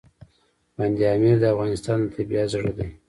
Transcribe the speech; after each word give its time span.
بند 0.77 0.99
امیر 1.15 1.35
د 1.41 1.45
افغانستان 1.53 1.97
د 2.01 2.05
طبیعت 2.15 2.47
زړه 2.53 2.71
دی. 2.77 2.87